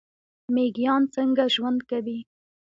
[0.53, 2.19] میږیان څنګه ژوند کوي؟